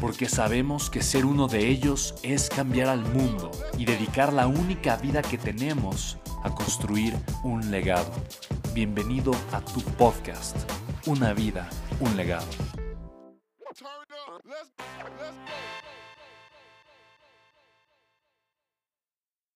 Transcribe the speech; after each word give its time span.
porque 0.00 0.28
sabemos 0.28 0.90
que 0.90 1.02
ser 1.02 1.24
uno 1.24 1.48
de 1.48 1.68
ellos 1.68 2.14
es 2.22 2.48
cambiar 2.48 2.88
al 2.88 3.00
mundo 3.00 3.50
y 3.78 3.84
dedicar 3.84 4.32
la 4.32 4.46
única 4.46 4.96
vida 4.96 5.22
que 5.22 5.38
tenemos 5.38 6.18
a 6.44 6.54
construir 6.54 7.16
un 7.42 7.70
legado. 7.70 8.10
Bienvenido 8.74 9.32
a 9.52 9.60
tu 9.60 9.80
podcast, 9.80 10.56
Una 11.06 11.32
vida, 11.32 11.68
un 12.00 12.16
legado. 12.16 12.46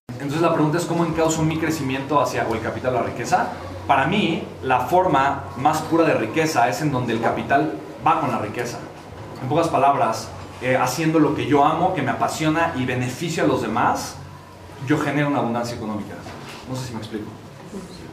Entonces 0.09 0.41
la 0.43 0.53
pregunta 0.53 0.79
es 0.79 0.85
cómo 0.85 1.05
encauzo 1.05 1.43
mi 1.43 1.59
crecimiento 1.59 2.21
hacia 2.21 2.47
o 2.47 2.55
el 2.55 2.61
capital 2.61 2.95
o 2.95 3.01
la 3.01 3.07
riqueza. 3.07 3.49
Para 3.87 4.07
mí, 4.07 4.43
la 4.63 4.81
forma 4.81 5.45
más 5.57 5.81
pura 5.83 6.05
de 6.05 6.15
riqueza 6.15 6.69
es 6.69 6.83
en 6.83 6.93
donde 6.93 7.15
el 7.15 7.21
capital 7.21 7.73
va 8.07 8.21
con 8.21 8.31
la 8.31 8.39
riqueza. 8.39 8.79
En 9.43 9.49
pocas 9.49 9.69
palabras, 9.69 10.29
eh, 10.63 10.77
haciendo 10.77 11.19
lo 11.19 11.35
que 11.35 11.47
yo 11.47 11.65
amo, 11.65 11.95
que 11.95 12.03
me 12.03 12.11
apasiona 12.11 12.75
y 12.77 12.85
beneficio 12.85 13.45
a 13.45 13.47
los 13.47 13.63
demás, 13.63 14.17
yo 14.87 14.99
genero 14.99 15.29
una 15.29 15.39
abundancia 15.39 15.77
económica. 15.77 16.15
No 16.69 16.77
sé 16.77 16.87
si 16.87 16.93
me 16.93 16.99
explico. 16.99 17.27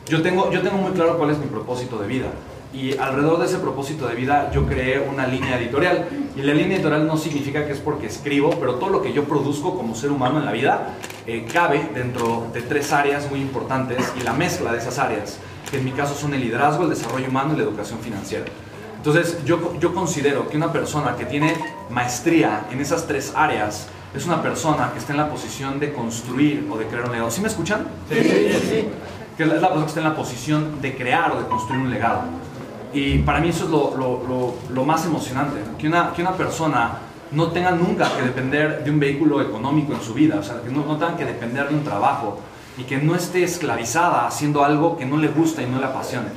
Yo 0.07 0.21
tengo, 0.21 0.49
yo 0.51 0.61
tengo 0.61 0.77
muy 0.77 0.93
claro 0.93 1.17
cuál 1.17 1.31
es 1.31 1.37
mi 1.37 1.47
propósito 1.47 1.99
de 1.99 2.07
vida. 2.07 2.27
Y 2.73 2.97
alrededor 2.97 3.39
de 3.39 3.45
ese 3.45 3.59
propósito 3.59 4.07
de 4.07 4.15
vida 4.15 4.51
yo 4.51 4.65
creé 4.65 4.99
una 4.99 5.27
línea 5.27 5.57
editorial. 5.59 6.07
Y 6.35 6.41
la 6.41 6.53
línea 6.53 6.75
editorial 6.77 7.05
no 7.05 7.17
significa 7.17 7.65
que 7.65 7.73
es 7.73 7.79
porque 7.79 8.07
escribo, 8.07 8.51
pero 8.51 8.75
todo 8.75 8.89
lo 8.89 9.01
que 9.01 9.11
yo 9.11 9.25
produzco 9.25 9.75
como 9.75 9.95
ser 9.95 10.11
humano 10.11 10.39
en 10.39 10.45
la 10.45 10.51
vida 10.51 10.95
eh, 11.25 11.45
cabe 11.51 11.89
dentro 11.93 12.47
de 12.53 12.61
tres 12.61 12.93
áreas 12.93 13.29
muy 13.29 13.41
importantes 13.41 14.13
y 14.19 14.23
la 14.23 14.33
mezcla 14.33 14.71
de 14.71 14.77
esas 14.77 14.97
áreas, 14.99 15.39
que 15.69 15.77
en 15.77 15.85
mi 15.85 15.91
caso 15.91 16.13
son 16.13 16.33
el 16.33 16.41
liderazgo, 16.41 16.83
el 16.83 16.89
desarrollo 16.89 17.27
humano 17.27 17.53
y 17.53 17.57
la 17.57 17.63
educación 17.63 17.99
financiera. 17.99 18.45
Entonces, 19.07 19.37
yo, 19.45 19.73
yo 19.79 19.93
considero 19.93 20.49
que 20.49 20.57
una 20.57 20.73
persona 20.73 21.15
que 21.15 21.23
tiene 21.23 21.55
maestría 21.89 22.65
en 22.69 22.81
esas 22.81 23.07
tres 23.07 23.31
áreas 23.37 23.87
es 24.13 24.25
una 24.25 24.41
persona 24.41 24.91
que 24.91 24.99
está 24.99 25.13
en 25.13 25.17
la 25.19 25.29
posición 25.29 25.79
de 25.79 25.93
construir 25.93 26.67
o 26.69 26.77
de 26.77 26.87
crear 26.87 27.05
un 27.05 27.13
legado. 27.13 27.31
¿Sí 27.31 27.39
me 27.39 27.47
escuchan? 27.47 27.87
Sí, 28.09 28.21
sí, 28.21 28.59
sí. 28.69 28.87
Que 29.37 29.43
es 29.43 29.49
la 29.49 29.59
persona 29.59 29.81
que 29.83 29.87
está 29.87 29.99
en 30.01 30.09
la 30.09 30.15
posición 30.15 30.81
de 30.81 30.97
crear 30.97 31.31
o 31.31 31.39
de 31.39 31.47
construir 31.47 31.83
un 31.83 31.89
legado. 31.89 32.23
Y 32.91 33.19
para 33.19 33.39
mí 33.39 33.47
eso 33.47 33.63
es 33.63 33.69
lo, 33.69 33.95
lo, 33.95 34.55
lo, 34.73 34.83
más 34.83 35.05
emocionante, 35.05 35.61
que, 35.79 35.87
una, 35.87 36.11
que 36.11 36.21
una 36.21 36.33
persona 36.33 36.97
no 37.31 37.47
tenga 37.51 37.71
nunca 37.71 38.13
que 38.13 38.23
depender 38.23 38.83
de 38.83 38.91
un 38.91 38.99
vehículo 38.99 39.41
económico 39.41 39.93
en 39.93 40.01
su 40.01 40.13
vida, 40.13 40.37
o 40.37 40.43
sea, 40.43 40.61
que 40.61 40.69
no, 40.69 40.85
no 40.85 40.97
tenga 40.97 41.15
que 41.15 41.23
depender 41.23 41.69
de 41.69 41.75
un 41.75 41.85
trabajo 41.85 42.39
y 42.77 42.83
que 42.83 42.97
no 42.97 43.15
esté 43.15 43.43
esclavizada 43.43 44.27
haciendo 44.27 44.65
algo 44.65 44.97
que 44.97 45.05
no 45.05 45.15
le 45.15 45.29
gusta 45.29 45.61
y 45.61 45.65
no 45.65 45.79
le 45.79 45.85
apasione. 45.85 46.27